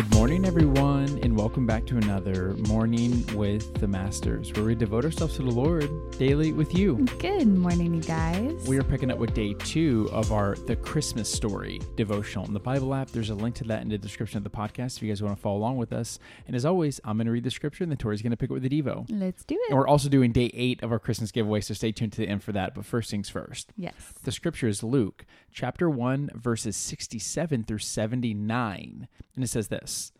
Good 0.00 0.14
morning, 0.14 0.46
everyone, 0.46 1.20
and 1.22 1.36
welcome 1.36 1.66
back 1.66 1.84
to 1.84 1.98
another 1.98 2.54
Morning 2.68 3.22
with 3.36 3.74
the 3.80 3.86
Masters, 3.86 4.50
where 4.54 4.64
we 4.64 4.74
devote 4.74 5.04
ourselves 5.04 5.36
to 5.36 5.42
the 5.42 5.50
Lord 5.50 5.90
daily 6.12 6.52
with 6.52 6.74
you. 6.74 7.04
Good 7.18 7.46
morning, 7.46 7.92
you 7.92 8.00
guys. 8.00 8.66
We 8.66 8.78
are 8.78 8.82
picking 8.82 9.10
up 9.10 9.18
with 9.18 9.34
day 9.34 9.52
two 9.52 10.08
of 10.10 10.32
our 10.32 10.54
The 10.54 10.74
Christmas 10.74 11.30
Story 11.30 11.82
devotional 11.96 12.46
in 12.46 12.54
the 12.54 12.60
Bible 12.60 12.94
app. 12.94 13.10
There's 13.10 13.28
a 13.28 13.34
link 13.34 13.56
to 13.56 13.64
that 13.64 13.82
in 13.82 13.90
the 13.90 13.98
description 13.98 14.38
of 14.38 14.44
the 14.44 14.48
podcast 14.48 14.96
if 14.96 15.02
you 15.02 15.10
guys 15.10 15.22
want 15.22 15.36
to 15.36 15.42
follow 15.42 15.58
along 15.58 15.76
with 15.76 15.92
us. 15.92 16.18
And 16.46 16.56
as 16.56 16.64
always, 16.64 16.98
I'm 17.04 17.18
going 17.18 17.26
to 17.26 17.32
read 17.32 17.44
the 17.44 17.50
scripture, 17.50 17.84
and 17.84 17.92
then 17.92 17.98
Tori's 17.98 18.22
going 18.22 18.30
to 18.30 18.38
pick 18.38 18.48
up 18.50 18.54
with 18.54 18.62
the 18.62 18.70
Devo. 18.70 19.04
Let's 19.10 19.44
do 19.44 19.54
it. 19.54 19.68
And 19.68 19.78
we're 19.78 19.86
also 19.86 20.08
doing 20.08 20.32
day 20.32 20.50
eight 20.54 20.82
of 20.82 20.92
our 20.92 20.98
Christmas 20.98 21.30
giveaway, 21.30 21.60
so 21.60 21.74
stay 21.74 21.92
tuned 21.92 22.12
to 22.12 22.22
the 22.22 22.28
end 22.28 22.42
for 22.42 22.52
that. 22.52 22.74
But 22.74 22.86
first 22.86 23.10
things 23.10 23.28
first. 23.28 23.70
yes. 23.76 24.14
The 24.22 24.32
scripture 24.32 24.66
is 24.66 24.82
Luke 24.82 25.26
chapter 25.52 25.88
1, 25.90 26.30
verses 26.34 26.76
67 26.76 27.64
through 27.64 27.78
79. 27.78 29.08
And 29.34 29.44
it 29.44 29.48
says 29.48 29.68
this 29.68 30.12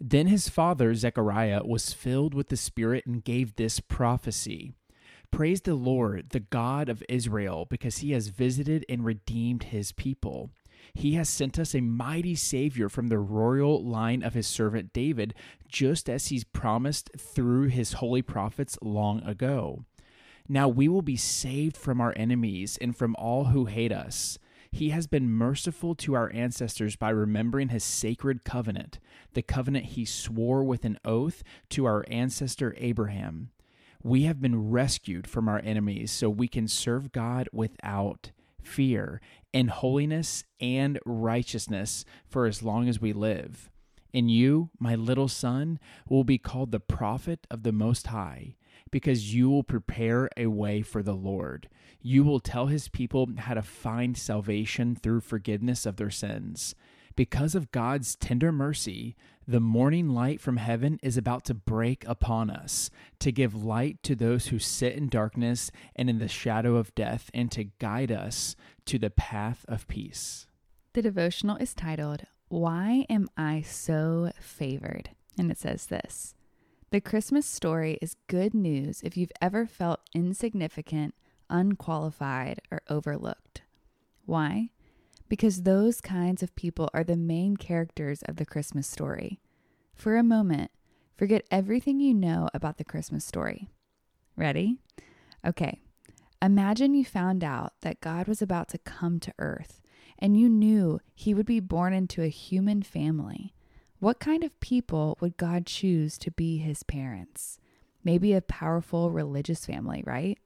Then 0.00 0.26
his 0.26 0.48
father, 0.48 0.94
Zechariah, 0.94 1.62
was 1.64 1.92
filled 1.92 2.34
with 2.34 2.48
the 2.48 2.56
Spirit 2.56 3.06
and 3.06 3.24
gave 3.24 3.56
this 3.56 3.80
prophecy 3.80 4.72
Praise 5.30 5.62
the 5.62 5.74
Lord, 5.74 6.30
the 6.30 6.40
God 6.40 6.88
of 6.88 7.02
Israel, 7.08 7.66
because 7.68 7.98
he 7.98 8.12
has 8.12 8.28
visited 8.28 8.86
and 8.88 9.04
redeemed 9.04 9.64
his 9.64 9.90
people. 9.90 10.50
He 10.94 11.14
has 11.14 11.28
sent 11.28 11.58
us 11.58 11.74
a 11.74 11.80
mighty 11.80 12.36
Savior 12.36 12.88
from 12.88 13.08
the 13.08 13.18
royal 13.18 13.82
line 13.84 14.22
of 14.22 14.34
his 14.34 14.46
servant 14.46 14.92
David, 14.92 15.34
just 15.68 16.08
as 16.08 16.28
he's 16.28 16.44
promised 16.44 17.10
through 17.18 17.68
his 17.68 17.94
holy 17.94 18.22
prophets 18.22 18.78
long 18.80 19.24
ago. 19.24 19.84
Now 20.48 20.68
we 20.68 20.88
will 20.88 21.02
be 21.02 21.16
saved 21.16 21.76
from 21.76 22.00
our 22.00 22.12
enemies 22.16 22.78
and 22.80 22.96
from 22.96 23.16
all 23.16 23.46
who 23.46 23.64
hate 23.64 23.92
us. 23.92 24.38
He 24.74 24.90
has 24.90 25.06
been 25.06 25.30
merciful 25.30 25.94
to 25.94 26.14
our 26.14 26.32
ancestors 26.32 26.96
by 26.96 27.10
remembering 27.10 27.68
his 27.68 27.84
sacred 27.84 28.42
covenant, 28.42 28.98
the 29.32 29.40
covenant 29.40 29.84
he 29.84 30.04
swore 30.04 30.64
with 30.64 30.84
an 30.84 30.98
oath 31.04 31.44
to 31.70 31.84
our 31.84 32.04
ancestor 32.08 32.74
Abraham. 32.78 33.50
We 34.02 34.24
have 34.24 34.40
been 34.40 34.70
rescued 34.70 35.28
from 35.28 35.48
our 35.48 35.60
enemies 35.60 36.10
so 36.10 36.28
we 36.28 36.48
can 36.48 36.66
serve 36.66 37.12
God 37.12 37.48
without 37.52 38.32
fear 38.60 39.20
in 39.52 39.68
holiness 39.68 40.42
and 40.58 40.98
righteousness 41.06 42.04
for 42.26 42.44
as 42.44 42.60
long 42.60 42.88
as 42.88 43.00
we 43.00 43.12
live. 43.12 43.70
And 44.12 44.28
you, 44.28 44.70
my 44.80 44.96
little 44.96 45.28
son, 45.28 45.78
will 46.08 46.24
be 46.24 46.36
called 46.36 46.72
the 46.72 46.80
prophet 46.80 47.46
of 47.48 47.62
the 47.62 47.72
Most 47.72 48.08
High, 48.08 48.56
because 48.94 49.34
you 49.34 49.50
will 49.50 49.64
prepare 49.64 50.30
a 50.36 50.46
way 50.46 50.80
for 50.80 51.02
the 51.02 51.16
Lord. 51.16 51.68
You 52.00 52.22
will 52.22 52.38
tell 52.38 52.66
his 52.66 52.86
people 52.86 53.28
how 53.38 53.54
to 53.54 53.60
find 53.60 54.16
salvation 54.16 54.94
through 54.94 55.22
forgiveness 55.22 55.84
of 55.84 55.96
their 55.96 56.12
sins. 56.12 56.76
Because 57.16 57.56
of 57.56 57.72
God's 57.72 58.14
tender 58.14 58.52
mercy, 58.52 59.16
the 59.48 59.58
morning 59.58 60.10
light 60.10 60.40
from 60.40 60.58
heaven 60.58 61.00
is 61.02 61.16
about 61.16 61.44
to 61.46 61.54
break 61.54 62.04
upon 62.06 62.50
us, 62.50 62.88
to 63.18 63.32
give 63.32 63.64
light 63.64 64.00
to 64.04 64.14
those 64.14 64.46
who 64.46 64.60
sit 64.60 64.94
in 64.94 65.08
darkness 65.08 65.72
and 65.96 66.08
in 66.08 66.20
the 66.20 66.28
shadow 66.28 66.76
of 66.76 66.94
death, 66.94 67.32
and 67.34 67.50
to 67.50 67.64
guide 67.80 68.12
us 68.12 68.54
to 68.84 68.96
the 68.96 69.10
path 69.10 69.64
of 69.66 69.88
peace. 69.88 70.46
The 70.92 71.02
devotional 71.02 71.56
is 71.56 71.74
titled, 71.74 72.26
Why 72.46 73.06
Am 73.10 73.26
I 73.36 73.62
So 73.62 74.30
Favored? 74.38 75.10
And 75.36 75.50
it 75.50 75.58
says 75.58 75.86
this 75.86 76.36
The 76.94 77.00
Christmas 77.00 77.44
story 77.44 77.98
is 78.00 78.14
good 78.28 78.54
news 78.54 79.00
if 79.02 79.16
you've 79.16 79.32
ever 79.42 79.66
felt 79.66 79.98
insignificant, 80.14 81.16
unqualified, 81.50 82.60
or 82.70 82.82
overlooked. 82.88 83.62
Why? 84.26 84.70
Because 85.28 85.64
those 85.64 86.00
kinds 86.00 86.40
of 86.40 86.54
people 86.54 86.88
are 86.94 87.02
the 87.02 87.16
main 87.16 87.56
characters 87.56 88.22
of 88.22 88.36
the 88.36 88.46
Christmas 88.46 88.86
story. 88.86 89.40
For 89.92 90.16
a 90.16 90.22
moment, 90.22 90.70
forget 91.16 91.44
everything 91.50 91.98
you 91.98 92.14
know 92.14 92.48
about 92.54 92.78
the 92.78 92.84
Christmas 92.84 93.24
story. 93.24 93.68
Ready? 94.36 94.78
Okay. 95.44 95.80
Imagine 96.40 96.94
you 96.94 97.04
found 97.04 97.42
out 97.42 97.72
that 97.80 98.00
God 98.00 98.28
was 98.28 98.40
about 98.40 98.68
to 98.68 98.78
come 98.78 99.18
to 99.18 99.34
earth 99.40 99.80
and 100.16 100.38
you 100.38 100.48
knew 100.48 101.00
he 101.12 101.34
would 101.34 101.46
be 101.46 101.58
born 101.58 101.92
into 101.92 102.22
a 102.22 102.28
human 102.28 102.82
family. 102.84 103.53
What 104.04 104.20
kind 104.20 104.44
of 104.44 104.60
people 104.60 105.16
would 105.22 105.38
God 105.38 105.64
choose 105.64 106.18
to 106.18 106.30
be 106.30 106.58
his 106.58 106.82
parents? 106.82 107.58
Maybe 108.04 108.34
a 108.34 108.42
powerful 108.42 109.10
religious 109.10 109.64
family, 109.64 110.04
right? 110.06 110.38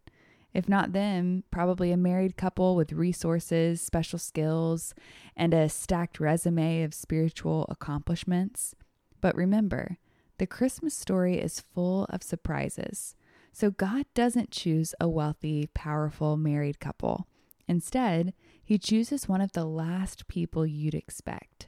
If 0.54 0.68
not 0.68 0.92
them, 0.92 1.42
probably 1.50 1.90
a 1.90 1.96
married 1.96 2.36
couple 2.36 2.76
with 2.76 2.92
resources, 2.92 3.80
special 3.80 4.20
skills, 4.20 4.94
and 5.36 5.52
a 5.52 5.68
stacked 5.68 6.20
resume 6.20 6.84
of 6.84 6.94
spiritual 6.94 7.66
accomplishments. 7.68 8.76
But 9.20 9.34
remember, 9.34 9.96
the 10.38 10.46
Christmas 10.46 10.94
story 10.94 11.40
is 11.40 11.58
full 11.58 12.04
of 12.10 12.22
surprises. 12.22 13.16
So 13.52 13.72
God 13.72 14.06
doesn't 14.14 14.52
choose 14.52 14.94
a 15.00 15.08
wealthy, 15.08 15.68
powerful 15.74 16.36
married 16.36 16.78
couple. 16.78 17.26
Instead, 17.66 18.34
he 18.64 18.78
chooses 18.78 19.28
one 19.28 19.40
of 19.40 19.50
the 19.50 19.64
last 19.64 20.28
people 20.28 20.64
you'd 20.64 20.94
expect. 20.94 21.66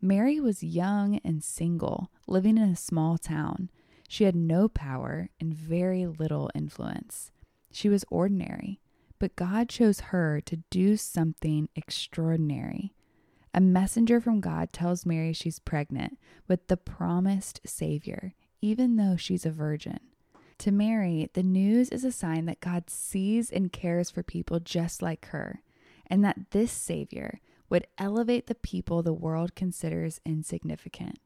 Mary 0.00 0.38
was 0.38 0.62
young 0.62 1.20
and 1.24 1.42
single, 1.42 2.10
living 2.26 2.56
in 2.56 2.68
a 2.68 2.76
small 2.76 3.18
town. 3.18 3.68
She 4.08 4.24
had 4.24 4.36
no 4.36 4.68
power 4.68 5.30
and 5.40 5.52
very 5.52 6.06
little 6.06 6.50
influence. 6.54 7.30
She 7.70 7.88
was 7.88 8.04
ordinary, 8.10 8.80
but 9.18 9.36
God 9.36 9.68
chose 9.68 10.00
her 10.00 10.40
to 10.42 10.62
do 10.70 10.96
something 10.96 11.68
extraordinary. 11.74 12.94
A 13.52 13.60
messenger 13.60 14.20
from 14.20 14.40
God 14.40 14.72
tells 14.72 15.04
Mary 15.04 15.32
she's 15.32 15.58
pregnant 15.58 16.18
with 16.46 16.68
the 16.68 16.76
promised 16.76 17.60
Savior, 17.66 18.34
even 18.60 18.96
though 18.96 19.16
she's 19.16 19.44
a 19.44 19.50
virgin. 19.50 19.98
To 20.58 20.70
Mary, 20.70 21.28
the 21.34 21.42
news 21.42 21.88
is 21.90 22.04
a 22.04 22.12
sign 22.12 22.46
that 22.46 22.60
God 22.60 22.88
sees 22.88 23.50
and 23.50 23.72
cares 23.72 24.10
for 24.10 24.22
people 24.22 24.60
just 24.60 25.02
like 25.02 25.26
her, 25.26 25.62
and 26.06 26.24
that 26.24 26.50
this 26.50 26.72
Savior 26.72 27.40
would 27.68 27.86
elevate 27.98 28.46
the 28.46 28.54
people 28.54 29.02
the 29.02 29.12
world 29.12 29.54
considers 29.54 30.20
insignificant. 30.24 31.18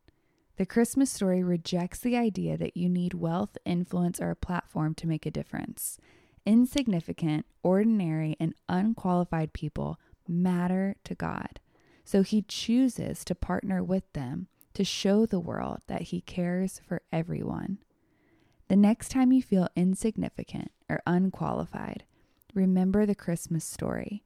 The 0.57 0.67
Christmas 0.67 1.11
story 1.11 1.43
rejects 1.43 1.99
the 1.99 2.17
idea 2.17 2.57
that 2.57 2.77
you 2.77 2.89
need 2.89 3.15
wealth, 3.15 3.57
influence, 3.65 4.21
or 4.21 4.31
a 4.31 4.37
platform 4.37 4.95
to 4.97 5.07
make 5.07 5.25
a 5.25 5.31
difference. 5.31 5.99
Insignificant, 6.45 7.47
ordinary, 7.63 8.37
and 8.39 8.55
unqualified 8.69 9.53
people 9.53 9.99
matter 10.29 10.97
to 11.05 11.15
God. 11.15 11.61
So 12.05 12.23
he 12.23 12.43
chooses 12.43 13.25
to 13.25 13.35
partner 13.35 13.83
with 13.83 14.13
them 14.13 14.49
to 14.75 14.85
show 14.85 15.27
the 15.27 15.41
world 15.41 15.81
that 15.87 16.03
he 16.03 16.21
cares 16.21 16.81
for 16.87 17.03
everyone. 17.13 17.79
The 18.69 18.77
next 18.77 19.11
time 19.11 19.33
you 19.33 19.43
feel 19.43 19.69
insignificant 19.77 20.73
or 20.89 21.03
unqualified, 21.07 22.05
remember 22.55 23.07
the 23.07 23.15
Christmas 23.15 23.65
story. 23.65 24.23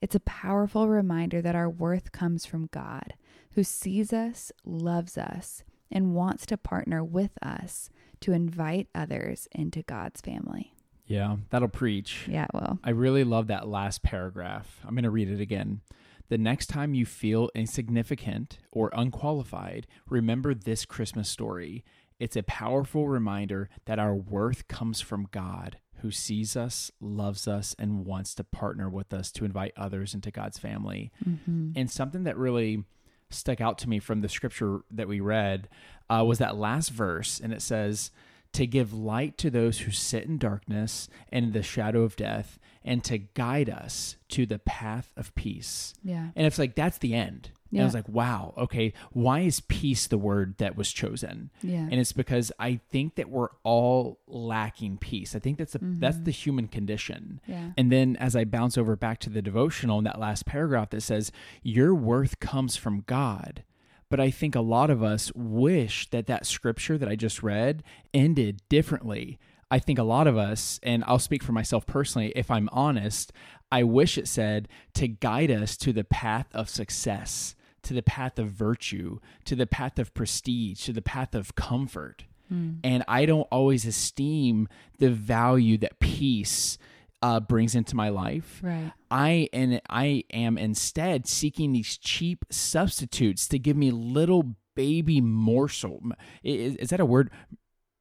It's 0.00 0.14
a 0.14 0.20
powerful 0.20 0.88
reminder 0.88 1.40
that 1.42 1.54
our 1.54 1.70
worth 1.70 2.12
comes 2.12 2.44
from 2.44 2.68
God, 2.72 3.14
who 3.52 3.64
sees 3.64 4.12
us, 4.12 4.52
loves 4.64 5.16
us, 5.16 5.64
and 5.90 6.14
wants 6.14 6.46
to 6.46 6.56
partner 6.56 7.02
with 7.02 7.32
us 7.42 7.90
to 8.20 8.32
invite 8.32 8.88
others 8.94 9.48
into 9.52 9.82
God's 9.82 10.20
family. 10.20 10.74
Yeah, 11.06 11.36
that'll 11.50 11.68
preach. 11.68 12.26
Yeah, 12.28 12.46
well, 12.52 12.78
I 12.82 12.90
really 12.90 13.24
love 13.24 13.46
that 13.46 13.68
last 13.68 14.02
paragraph. 14.02 14.80
I'm 14.84 14.94
going 14.94 15.04
to 15.04 15.10
read 15.10 15.30
it 15.30 15.40
again. 15.40 15.80
The 16.28 16.38
next 16.38 16.66
time 16.66 16.94
you 16.94 17.06
feel 17.06 17.50
insignificant 17.54 18.58
or 18.72 18.90
unqualified, 18.92 19.86
remember 20.08 20.54
this 20.54 20.84
Christmas 20.84 21.28
story. 21.28 21.84
It's 22.18 22.36
a 22.36 22.42
powerful 22.42 23.08
reminder 23.08 23.68
that 23.84 24.00
our 24.00 24.14
worth 24.14 24.66
comes 24.66 25.00
from 25.00 25.28
God, 25.30 25.78
who 26.06 26.12
sees 26.12 26.56
us, 26.56 26.92
loves 27.00 27.48
us, 27.48 27.74
and 27.80 28.06
wants 28.06 28.32
to 28.36 28.44
partner 28.44 28.88
with 28.88 29.12
us 29.12 29.32
to 29.32 29.44
invite 29.44 29.72
others 29.76 30.14
into 30.14 30.30
God's 30.30 30.56
family. 30.56 31.10
mm-hmm. 31.28 31.72
And 31.74 31.90
something 31.90 32.22
that 32.24 32.36
really 32.36 32.84
stuck 33.28 33.60
out 33.60 33.76
to 33.78 33.88
me 33.88 33.98
from 33.98 34.20
the 34.20 34.28
scripture 34.28 34.82
that 34.92 35.08
we 35.08 35.18
read 35.18 35.68
uh, 36.08 36.22
was 36.24 36.38
that 36.38 36.56
last 36.56 36.90
verse, 36.90 37.40
and 37.40 37.52
it 37.52 37.60
says, 37.60 38.12
to 38.52 38.68
give 38.68 38.94
light 38.94 39.36
to 39.38 39.50
those 39.50 39.80
who 39.80 39.90
sit 39.90 40.26
in 40.26 40.38
darkness 40.38 41.08
and 41.32 41.46
in 41.46 41.52
the 41.52 41.62
shadow 41.64 42.02
of 42.04 42.14
death, 42.14 42.60
and 42.84 43.02
to 43.02 43.18
guide 43.18 43.68
us 43.68 44.14
to 44.28 44.46
the 44.46 44.60
path 44.60 45.12
of 45.16 45.34
peace. 45.34 45.92
yeah, 46.04 46.28
And 46.36 46.46
it's 46.46 46.58
like, 46.58 46.76
that's 46.76 46.98
the 46.98 47.14
end. 47.14 47.50
And 47.78 47.82
I 47.82 47.86
was 47.86 47.94
like, 47.94 48.08
wow, 48.08 48.54
okay, 48.56 48.92
why 49.12 49.40
is 49.40 49.60
peace 49.60 50.06
the 50.06 50.18
word 50.18 50.56
that 50.58 50.76
was 50.76 50.92
chosen? 50.92 51.50
yeah, 51.62 51.88
And 51.90 51.94
it's 51.94 52.12
because 52.12 52.52
I 52.58 52.80
think 52.90 53.16
that 53.16 53.28
we're 53.28 53.48
all 53.62 54.18
lacking 54.26 54.98
peace. 54.98 55.34
I 55.34 55.38
think 55.38 55.58
that's 55.58 55.74
a, 55.74 55.78
that's 55.82 56.16
mm-hmm. 56.16 56.24
the 56.24 56.30
human 56.30 56.68
condition. 56.68 57.40
yeah, 57.46 57.70
And 57.76 57.90
then 57.92 58.16
as 58.16 58.36
I 58.36 58.44
bounce 58.44 58.76
over 58.78 58.96
back 58.96 59.18
to 59.20 59.30
the 59.30 59.42
devotional 59.42 59.98
in 59.98 60.04
that 60.04 60.20
last 60.20 60.46
paragraph 60.46 60.90
that 60.90 61.02
says, 61.02 61.32
Your 61.62 61.94
worth 61.94 62.40
comes 62.40 62.76
from 62.76 63.04
God. 63.06 63.64
But 64.08 64.20
I 64.20 64.30
think 64.30 64.54
a 64.54 64.60
lot 64.60 64.90
of 64.90 65.02
us 65.02 65.32
wish 65.34 66.08
that 66.10 66.26
that 66.26 66.46
scripture 66.46 66.96
that 66.96 67.08
I 67.08 67.16
just 67.16 67.42
read 67.42 67.82
ended 68.14 68.62
differently. 68.68 69.38
I 69.70 69.80
think 69.80 69.98
a 69.98 70.04
lot 70.04 70.28
of 70.28 70.38
us, 70.38 70.78
and 70.82 71.02
I'll 71.06 71.18
speak 71.18 71.42
for 71.42 71.52
myself 71.52 71.86
personally, 71.86 72.32
if 72.36 72.50
I'm 72.50 72.68
honest, 72.70 73.32
I 73.70 73.82
wish 73.82 74.16
it 74.16 74.28
said 74.28 74.68
to 74.94 75.08
guide 75.08 75.50
us 75.50 75.76
to 75.78 75.92
the 75.92 76.04
path 76.04 76.46
of 76.54 76.68
success, 76.68 77.56
to 77.86 77.94
the 77.94 78.02
path 78.02 78.38
of 78.38 78.50
virtue, 78.50 79.18
to 79.44 79.54
the 79.54 79.66
path 79.66 79.98
of 79.98 80.12
prestige, 80.12 80.84
to 80.84 80.92
the 80.92 81.02
path 81.02 81.34
of 81.34 81.54
comfort. 81.54 82.24
Mm. 82.52 82.78
And 82.82 83.04
I 83.08 83.26
don't 83.26 83.48
always 83.50 83.86
esteem 83.86 84.68
the 84.98 85.10
value 85.10 85.78
that 85.78 85.98
peace 86.00 86.78
uh, 87.22 87.40
brings 87.40 87.74
into 87.74 87.96
my 87.96 88.08
life. 88.08 88.60
Right. 88.62 88.92
I 89.10 89.48
and 89.52 89.80
I 89.88 90.24
am 90.32 90.58
instead 90.58 91.26
seeking 91.26 91.72
these 91.72 91.96
cheap 91.96 92.44
substitutes 92.50 93.48
to 93.48 93.58
give 93.58 93.76
me 93.76 93.90
little 93.90 94.56
baby 94.74 95.20
morsel. 95.20 96.02
Is, 96.42 96.76
is 96.76 96.90
that 96.90 97.00
a 97.00 97.06
word? 97.06 97.30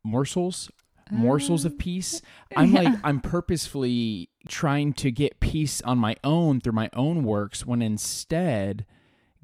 Morsels? 0.03 0.69
Morsels 1.11 1.65
of 1.65 1.77
peace. 1.77 2.21
I'm 2.55 2.71
yeah. 2.71 2.81
like 2.81 2.99
I'm 3.03 3.19
purposefully 3.19 4.29
trying 4.47 4.93
to 4.93 5.11
get 5.11 5.39
peace 5.39 5.81
on 5.83 5.97
my 5.99 6.15
own 6.23 6.59
through 6.59 6.73
my 6.73 6.89
own 6.93 7.23
works 7.23 7.65
when 7.65 7.81
instead 7.81 8.85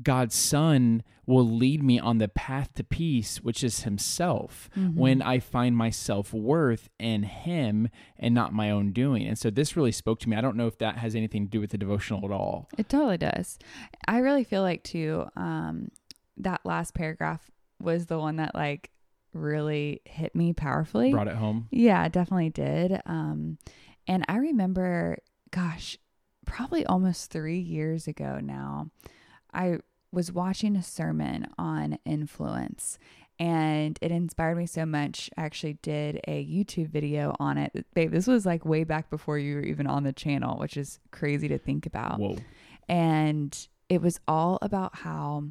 God's 0.04 0.36
son 0.36 1.04
will 1.26 1.48
lead 1.50 1.82
me 1.84 2.00
on 2.00 2.18
the 2.18 2.28
path 2.28 2.74
to 2.76 2.84
peace, 2.84 3.38
which 3.42 3.64
is 3.64 3.82
himself, 3.84 4.70
Mm-hmm. 4.78 5.00
when 5.00 5.22
I 5.22 5.40
find 5.40 5.78
my 5.78 5.90
self-worth 5.90 6.90
in 7.00 7.24
him 7.24 7.88
and 8.18 8.34
not 8.36 8.54
my 8.54 8.70
own 8.72 8.92
doing. 8.92 9.26
And 9.28 9.38
so 9.38 9.50
this 9.50 9.78
really 9.78 9.92
spoke 9.92 10.20
to 10.22 10.30
me. 10.30 10.36
I 10.36 10.42
don't 10.42 10.58
know 10.58 10.68
if 10.68 10.78
that 10.80 10.98
has 10.98 11.16
anything 11.16 11.46
to 11.46 11.50
do 11.50 11.60
with 11.62 11.72
the 11.72 11.78
devotional 11.78 12.26
at 12.26 12.32
all. 12.32 12.68
It 12.78 12.90
totally 12.90 13.18
does. 13.18 13.60
I 14.08 14.18
really 14.20 14.44
feel 14.44 14.62
like 14.62 14.84
too, 14.84 15.26
um, 15.36 15.90
that 16.38 16.62
last 16.66 16.94
paragraph 16.96 17.50
was 17.80 18.08
the 18.08 18.18
one 18.18 18.38
that 18.38 18.56
like 18.56 18.90
really 19.34 20.02
hit 20.06 20.36
me 20.36 20.54
powerfully. 20.54 21.12
Brought 21.12 21.28
it 21.28 21.36
home. 21.36 21.68
Yeah, 21.72 22.08
definitely 22.10 22.50
did. 22.50 23.00
Um, 23.06 23.58
and 24.08 24.26
I 24.28 24.38
remember, 24.38 25.18
gosh, 25.52 25.98
probably 26.46 26.86
almost 26.86 27.32
three 27.32 27.60
years 27.60 28.08
ago 28.08 28.40
now, 28.42 28.90
I 29.54 29.78
was 30.12 30.32
watching 30.32 30.76
a 30.76 30.84
sermon 30.84 31.48
on 31.58 31.98
influence 32.06 33.00
and 33.40 33.98
it 34.02 34.12
inspired 34.12 34.58
me 34.58 34.68
so 34.68 34.86
much. 34.86 35.30
I 35.36 35.42
actually 35.42 35.74
did 35.82 36.20
a 36.28 36.46
YouTube 36.46 36.90
video 36.90 37.36
on 37.40 37.58
it. 37.58 37.86
Babe, 37.96 38.12
this 38.12 38.28
was 38.28 38.46
like 38.46 38.66
way 38.66 38.84
back 38.84 39.10
before 39.10 39.40
you 39.40 39.56
were 39.56 39.64
even 39.64 39.88
on 39.88 40.04
the 40.04 40.14
channel, 40.14 40.60
which 40.60 40.78
is 40.78 41.00
crazy 41.10 41.48
to 41.48 41.58
think 41.58 41.86
about 41.88 42.20
Whoa. 42.20 42.38
and 42.88 43.68
it 43.90 44.02
was 44.02 44.20
all 44.28 44.60
about 44.62 44.96
how 44.96 45.46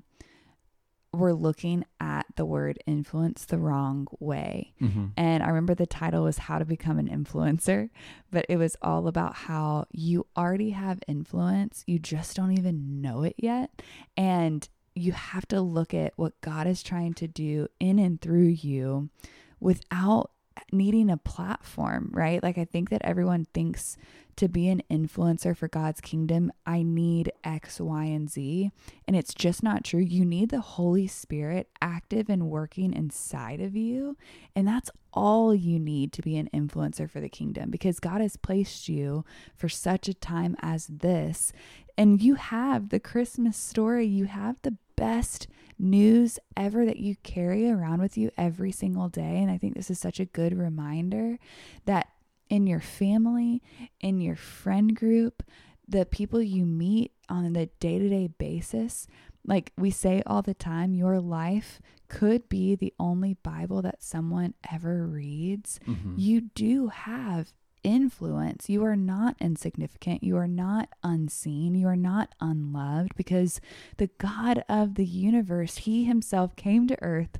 we're 1.12 1.32
looking 1.32 1.84
at 1.98 2.26
the 2.36 2.44
word 2.44 2.78
influence 2.86 3.44
the 3.44 3.58
wrong 3.58 4.06
way. 4.20 4.72
hmm 4.78 5.06
And 5.16 5.42
I 5.42 5.48
remember 5.48 5.74
the 5.74 5.86
title 5.86 6.24
was 6.24 6.38
How 6.38 6.58
to 6.58 6.64
Become 6.64 6.98
an 6.98 7.08
Influencer, 7.08 7.90
but 8.30 8.46
it 8.48 8.56
was 8.56 8.76
all 8.80 9.08
about 9.08 9.34
how 9.34 9.86
you 9.90 10.26
already 10.36 10.70
have 10.70 11.00
influence, 11.08 11.82
you 11.86 11.98
just 11.98 12.36
don't 12.36 12.56
even 12.56 13.00
know 13.00 13.22
it 13.22 13.34
yet. 13.36 13.82
And 14.16 14.68
you 14.94 15.12
have 15.12 15.46
to 15.48 15.60
look 15.60 15.94
at 15.94 16.12
what 16.16 16.40
God 16.40 16.66
is 16.66 16.82
trying 16.82 17.14
to 17.14 17.26
do 17.28 17.68
in 17.78 17.98
and 17.98 18.20
through 18.20 18.48
you 18.48 19.10
without 19.58 20.30
needing 20.72 21.10
a 21.10 21.16
platform, 21.16 22.10
right? 22.12 22.42
Like, 22.42 22.58
I 22.58 22.64
think 22.64 22.90
that 22.90 23.02
everyone 23.02 23.46
thinks 23.52 23.96
to 24.36 24.48
be 24.48 24.68
an 24.68 24.82
influencer 24.90 25.54
for 25.54 25.68
God's 25.68 26.00
kingdom, 26.00 26.50
I 26.64 26.82
need 26.82 27.30
X, 27.44 27.78
Y, 27.78 28.04
and 28.04 28.30
Z. 28.30 28.70
And 29.06 29.14
it's 29.14 29.34
just 29.34 29.62
not 29.62 29.84
true. 29.84 30.00
You 30.00 30.24
need 30.24 30.48
the 30.48 30.62
Holy 30.62 31.06
Spirit 31.06 31.68
active 31.82 32.30
and 32.30 32.48
working 32.48 32.94
inside 32.94 33.60
of 33.60 33.76
you. 33.76 34.16
And 34.56 34.66
that's 34.66 34.90
all 35.12 35.54
you 35.54 35.78
need 35.78 36.12
to 36.14 36.22
be 36.22 36.38
an 36.38 36.48
influencer 36.54 37.10
for 37.10 37.20
the 37.20 37.28
kingdom 37.28 37.70
because 37.70 38.00
God 38.00 38.22
has 38.22 38.36
placed 38.36 38.88
you 38.88 39.26
for 39.56 39.68
such 39.68 40.08
a 40.08 40.14
time 40.14 40.56
as 40.60 40.86
this. 40.86 41.52
And 41.98 42.22
you 42.22 42.36
have 42.36 42.88
the 42.88 43.00
Christmas 43.00 43.58
story, 43.58 44.06
you 44.06 44.24
have 44.24 44.56
the 44.62 44.76
best 44.96 45.48
news 45.80 46.38
ever 46.56 46.84
that 46.84 46.98
you 46.98 47.16
carry 47.22 47.70
around 47.70 48.00
with 48.00 48.16
you 48.18 48.30
every 48.36 48.72
single 48.72 49.08
day. 49.08 49.38
And 49.38 49.50
I 49.50 49.58
think 49.58 49.74
this 49.74 49.90
is 49.90 49.98
such 49.98 50.20
a 50.20 50.24
good 50.24 50.56
reminder 50.56 51.38
that 51.86 52.08
in 52.48 52.66
your 52.66 52.80
family, 52.80 53.62
in 54.00 54.20
your 54.20 54.36
friend 54.36 54.94
group, 54.94 55.42
the 55.88 56.04
people 56.04 56.42
you 56.42 56.66
meet 56.66 57.12
on 57.28 57.52
the 57.52 57.66
day 57.80 57.98
to 57.98 58.08
day 58.08 58.28
basis, 58.28 59.06
like 59.46 59.72
we 59.78 59.90
say 59.90 60.22
all 60.26 60.42
the 60.42 60.54
time, 60.54 60.94
your 60.94 61.18
life 61.20 61.80
could 62.08 62.48
be 62.48 62.74
the 62.74 62.92
only 62.98 63.34
Bible 63.34 63.82
that 63.82 64.02
someone 64.02 64.54
ever 64.70 65.06
reads. 65.06 65.80
hmm 65.84 66.14
You 66.16 66.42
do 66.42 66.88
have 66.88 67.54
influence. 67.82 68.68
You 68.68 68.84
are 68.84 68.96
not 68.96 69.36
insignificant. 69.40 70.22
You 70.22 70.36
are 70.36 70.48
not 70.48 70.88
unseen. 71.02 71.74
You 71.74 71.88
are 71.88 71.96
not 71.96 72.34
unloved 72.40 73.14
because 73.16 73.60
the 73.96 74.10
God 74.18 74.64
of 74.68 74.94
the 74.94 75.04
universe, 75.04 75.78
He 75.78 76.04
Himself 76.04 76.56
came 76.56 76.86
to 76.88 77.02
earth 77.02 77.38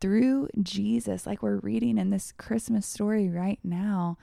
through 0.00 0.48
Jesus, 0.62 1.26
like 1.26 1.42
we're 1.42 1.58
reading 1.58 1.98
in 1.98 2.10
this 2.10 2.32
Christmas 2.32 2.86
story 2.86 3.28
right 3.28 3.58
now, 3.62 4.16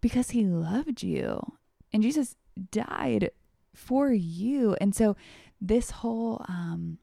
because 0.00 0.30
He 0.30 0.44
loved 0.44 1.02
you. 1.02 1.54
And 1.92 2.02
Jesus 2.02 2.36
died 2.70 3.30
for 3.74 4.12
you. 4.12 4.76
And 4.80 4.94
so, 4.94 5.16
this 5.60 5.90
whole 5.90 6.44
um, 6.48 6.98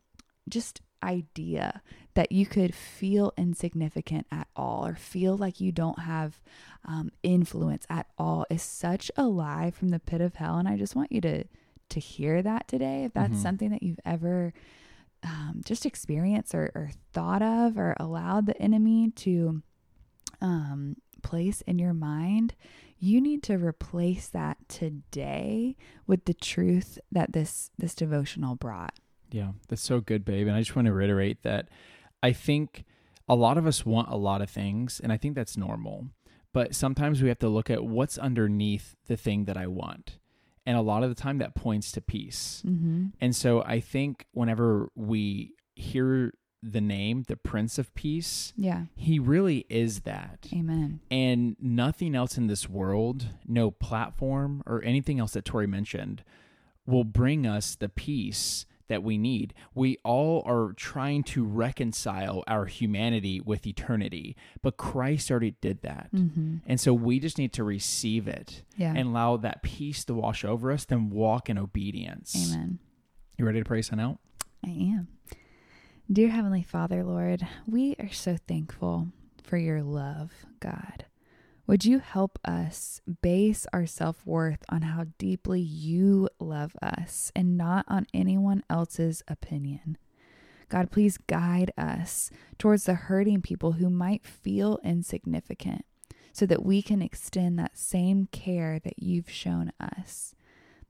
just 0.50 0.81
idea 1.03 1.81
that 2.19 2.33
you 2.33 2.45
could 2.45 2.75
feel 2.75 3.31
insignificant 3.38 4.27
at 4.30 4.45
all 4.54 4.86
or 4.86 4.94
feel 4.94 5.38
like 5.38 5.62
you 5.62 5.71
don't 5.71 6.00
have 6.00 6.42
um, 6.83 7.10
influence 7.24 7.86
at 7.89 8.07
all 8.18 8.45
is 8.50 8.62
such 8.62 9.10
a 9.16 9.24
lie 9.24 9.71
from 9.71 9.88
the 9.88 10.00
pit 10.00 10.19
of 10.19 10.36
hell. 10.36 10.57
And 10.57 10.68
I 10.68 10.75
just 10.75 10.98
want 10.98 11.13
you 11.13 11.21
to 11.21 11.45
to 11.88 12.00
hear 12.01 12.42
that 12.42 12.68
today. 12.68 13.06
If 13.06 13.13
that's 13.13 13.39
Mhm. 13.39 13.42
something 13.42 13.69
that 13.69 13.81
you've 13.83 14.01
ever 14.06 14.51
um, 15.24 15.62
just 15.63 15.86
experienced 15.86 16.54
or, 16.54 16.69
or 16.75 16.92
thought 17.13 17.42
of 17.42 17.77
or 17.77 17.95
allowed 18.01 18.48
the 18.48 18.62
enemy 18.62 19.12
to 19.12 19.63
um, 20.42 20.98
place 21.24 21.62
in 21.62 21.80
your 21.80 21.94
mind, 21.94 22.54
you 22.98 23.21
need 23.21 23.44
to 23.44 23.54
replace 23.57 24.27
that 24.27 24.57
today 24.68 25.77
with 26.06 26.25
the 26.25 26.33
truth 26.33 27.00
that 27.13 27.31
this 27.31 27.71
this 27.77 27.95
devotional 27.95 28.56
brought. 28.56 29.00
Yeah, 29.31 29.51
that's 29.69 29.81
so 29.81 30.01
good, 30.01 30.25
babe. 30.25 30.48
And 30.48 30.56
I 30.57 30.60
just 30.60 30.75
want 30.75 30.88
to 30.88 30.94
reiterate 30.94 31.44
that 31.44 31.69
I 32.21 32.31
think 32.31 32.86
a 33.27 33.36
lot 33.36 33.57
of 33.57 33.68
us 33.68 33.86
want 33.86 34.10
a 34.10 34.16
lot 34.18 34.42
of 34.42 34.50
things, 34.50 35.00
and 35.01 35.12
I 35.12 35.18
think 35.18 35.36
that's 35.36 35.56
normal. 35.57 36.07
But 36.51 36.74
sometimes 36.74 37.21
we 37.21 37.30
have 37.30 37.39
to 37.39 37.50
look 37.50 37.69
at 37.69 37.83
what's 37.83 38.18
underneath 38.18 38.95
the 39.07 39.16
thing 39.18 39.45
that 39.45 39.56
I 39.57 39.68
want. 39.68 40.18
And 40.66 40.78
a 40.78 40.81
lot 40.81 41.04
of 41.04 41.09
the 41.09 41.16
time 41.16 41.38
that 41.40 41.56
points 41.56 41.92
to 41.94 42.02
peace. 42.02 42.64
Mm-hmm. 42.66 43.07
And 43.21 43.35
so 43.35 43.64
I 43.64 43.80
think 43.80 44.26
whenever 44.33 44.90
we 44.95 45.54
hear 45.76 46.33
the 46.61 46.81
name, 46.81 47.23
the 47.28 47.38
Prince 47.38 47.78
of 47.80 47.94
Peace, 47.95 48.52
Yeah. 48.57 48.85
he 48.95 49.18
really 49.19 49.66
is 49.69 50.02
that. 50.02 50.47
Amen. 50.54 50.99
And 51.09 51.56
nothing 51.59 52.16
else 52.16 52.38
in 52.38 52.47
this 52.47 52.68
world, 52.68 53.28
no 53.47 53.71
platform 53.71 54.61
or 54.66 54.83
anything 54.83 55.19
else 55.19 55.33
that 55.33 55.45
Tori 55.45 55.68
mentioned, 55.68 56.23
will 56.85 57.06
bring 57.06 57.45
us 57.47 57.76
the 57.76 57.90
peace 57.90 58.66
that 58.90 59.02
we 59.04 59.18
need. 59.18 59.54
We 59.74 59.98
all 60.04 60.44
are 60.46 60.74
trying 60.74 61.24
to 61.24 61.44
reconcile 61.46 62.44
our 62.48 62.66
humanity 62.66 63.40
with 63.40 63.66
eternity, 63.66 64.36
but 64.62 64.76
Christ 64.78 65.31
already 65.31 65.56
did 65.62 65.81
that. 65.84 66.10
Mm-hmm. 66.14 66.58
And 66.68 66.80
so 66.80 66.94
we 66.94 67.19
just 67.19 67.38
need 67.38 67.54
to 67.54 67.64
receive 67.64 68.28
it 68.28 68.64
Yeah. 68.76 68.94
and 68.96 69.10
allow 69.10 69.38
that 69.38 69.64
peace 69.64 70.04
to 70.06 70.14
wash 70.14 70.44
over 70.44 70.72
us, 70.72 70.84
then 70.86 71.10
walk 71.10 71.50
in 71.50 71.58
obedience. 71.58 72.52
Amen. 72.54 72.80
You 73.38 73.46
ready 73.46 73.60
to 73.60 73.66
pray 73.66 73.81
sign 73.81 74.00
out? 74.02 74.19
I 74.66 74.69
am. 74.69 75.08
Dear 76.12 76.30
Heavenly 76.30 76.64
Father, 76.64 77.04
Lord, 77.04 77.48
we 77.68 77.96
are 78.00 78.12
so 78.12 78.36
thankful 78.48 79.08
for 79.44 79.58
your 79.58 79.81
love, 79.84 80.31
God. 80.60 81.06
Would 81.69 81.85
you 81.85 81.99
help 81.99 82.40
us 82.44 82.99
base 83.21 83.68
our 83.71 83.85
self 83.85 84.26
worth 84.26 84.64
on 84.69 84.81
how 84.81 85.06
deeply 85.19 85.61
you 85.61 86.28
love 86.40 86.76
us 86.81 87.31
and 87.35 87.59
not 87.59 87.85
on 87.88 88.07
anyone 88.11 88.64
else's 88.71 89.21
opinion? 89.28 89.99
God, 90.68 90.90
please 90.90 91.19
guide 91.28 91.71
us 91.78 92.31
towards 92.57 92.85
the 92.85 92.95
hurting 92.95 93.44
people 93.44 93.73
who 93.73 93.92
might 93.92 94.26
feel 94.26 94.80
insignificant 94.83 95.85
so 96.33 96.47
that 96.47 96.66
we 96.66 96.81
can 96.81 97.04
extend 97.04 97.59
that 97.59 97.78
same 97.78 98.26
care 98.31 98.80
that 98.80 98.97
you've 98.97 99.30
shown 99.30 99.71
us. 99.80 100.33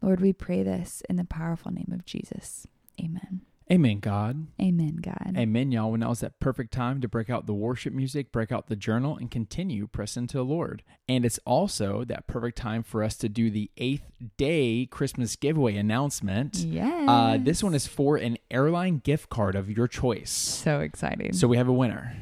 Lord, 0.02 0.22
we 0.22 0.32
pray 0.32 0.64
this 0.64 1.04
in 1.10 1.18
the 1.18 1.26
powerful 1.26 1.74
name 1.74 1.92
of 1.92 2.06
Jesus. 2.06 2.66
Amen. 2.98 3.42
Amen, 3.72 4.00
God. 4.00 4.48
Amen, 4.60 4.98
God. 5.00 5.36
Amen, 5.38 5.72
y'all. 5.72 5.92
When 5.92 6.00
now 6.00 6.10
is 6.10 6.22
that 6.22 6.40
perfect 6.40 6.74
time 6.74 7.02
to 7.02 7.08
break 7.08 7.30
out 7.30 7.46
the 7.46 7.54
worship 7.54 7.94
music, 7.94 8.32
break 8.32 8.52
out 8.52 8.66
the 8.66 8.76
journal, 8.76 9.16
and 9.16 9.30
continue 9.30 9.86
pressing 9.86 10.26
to 10.28 10.38
the 10.38 10.44
Lord. 10.44 10.82
And 11.08 11.24
it's 11.24 11.40
also 11.46 12.04
that 12.06 12.26
perfect 12.26 12.58
time 12.58 12.82
for 12.82 13.04
us 13.04 13.16
to 13.18 13.30
do 13.30 13.52
the 13.52 13.70
eighth 13.78 14.12
day 14.38 14.88
Christmas 14.90 15.36
giveaway 15.36 15.76
announcement. 15.76 16.58
Yes. 16.58 17.08
Uh, 17.08 17.38
this 17.40 17.62
one 17.64 17.76
is 17.76 17.86
for 17.86 18.18
an 18.18 18.40
airline 18.50 19.02
gift 19.04 19.30
card 19.30 19.56
of 19.56 19.70
your 19.70 19.88
choice. 19.88 20.32
So 20.32 20.80
exciting. 20.80 21.34
So 21.34 21.48
we 21.48 21.58
have 21.58 21.68
a 21.68 21.74
winner. 21.74 22.18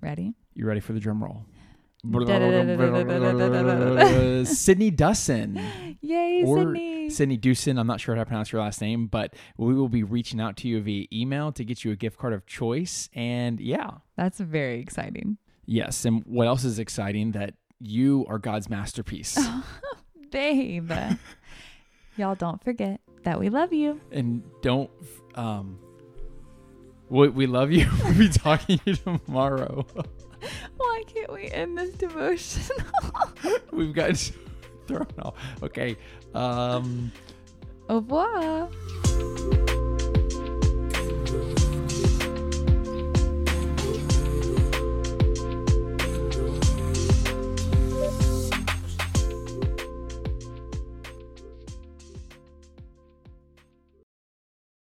Ready? 0.00 0.32
You 0.54 0.64
ready 0.64 0.80
for 0.80 0.94
the 0.94 1.00
drum 1.00 1.22
roll? 1.22 1.44
Sydney 4.46 4.90
Dustin. 4.90 5.60
Yay, 6.00 6.42
or, 6.46 6.58
Sydney. 6.58 6.95
Sydney 7.10 7.36
Dewson. 7.36 7.78
I'm 7.78 7.86
not 7.86 8.00
sure 8.00 8.14
how 8.14 8.22
to 8.22 8.26
pronounce 8.26 8.52
your 8.52 8.60
last 8.62 8.80
name, 8.80 9.06
but 9.06 9.34
we 9.56 9.74
will 9.74 9.88
be 9.88 10.02
reaching 10.02 10.40
out 10.40 10.56
to 10.58 10.68
you 10.68 10.80
via 10.80 11.06
email 11.12 11.52
to 11.52 11.64
get 11.64 11.84
you 11.84 11.92
a 11.92 11.96
gift 11.96 12.18
card 12.18 12.32
of 12.32 12.46
choice. 12.46 13.08
And 13.14 13.60
yeah, 13.60 13.90
That's 14.16 14.38
very 14.40 14.80
exciting. 14.80 15.38
yes. 15.66 16.04
And 16.04 16.22
what 16.26 16.46
else 16.46 16.64
is 16.64 16.78
exciting 16.78 17.32
that 17.32 17.54
you 17.80 18.24
are 18.28 18.38
God's 18.38 18.70
masterpiece. 18.70 19.38
Babe. 20.30 20.90
Y'all 22.16 22.34
don't 22.34 22.62
forget 22.64 23.00
that 23.24 23.38
we 23.38 23.48
love 23.48 23.72
you. 23.72 24.00
and 24.10 24.42
don't 24.62 24.90
um 25.34 25.78
we, 27.08 27.28
we 27.28 27.46
love 27.46 27.70
you. 27.70 27.88
we'll 28.04 28.14
be 28.18 28.28
talking 28.28 28.78
to 28.78 28.90
you 28.90 28.96
tomorrow. 28.96 29.86
Why 30.76 31.02
can't 31.06 31.32
we 31.32 31.48
end 31.50 31.78
this 31.78 31.94
devotion? 31.94 32.62
We've 33.72 33.92
got 33.94 34.30
thrown 34.88 35.06
off. 35.22 35.34
Okay. 35.62 35.96
Um 36.34 37.12
Au 37.88 37.96
revoir. 37.96 38.68